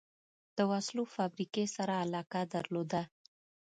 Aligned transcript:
د 0.57 0.59
وسلو 0.71 1.03
فابریکې 1.15 1.65
سره 1.75 1.93
علاقه 2.03 2.41
درلوده. 2.53 3.01